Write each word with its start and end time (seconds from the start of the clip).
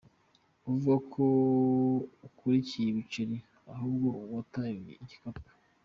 Vugako 0.65 1.23
Ukurikiye 2.27 2.87
Ibiceri 2.89 3.37
Ahubwo 3.73 4.07
Wataye 4.33 4.91
Igikapu. 5.03 5.43